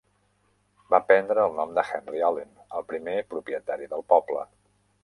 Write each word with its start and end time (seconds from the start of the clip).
Va 0.93 0.99
prendre 1.09 1.43
el 1.49 1.53
nom 1.59 1.75
de 1.79 1.85
Henry 1.91 2.25
Allen, 2.31 2.51
el 2.81 2.89
primer 2.95 3.17
propietari 3.35 3.93
del 3.95 4.09
poble. 4.17 4.51